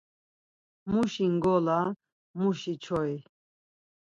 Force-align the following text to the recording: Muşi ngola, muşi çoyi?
Muşi 0.91 1.25
ngola, 1.33 1.79
muşi 2.39 2.73
çoyi? 2.83 3.17